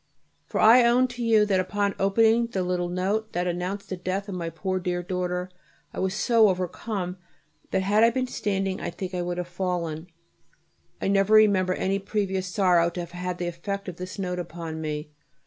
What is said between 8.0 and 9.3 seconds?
I been standing I think I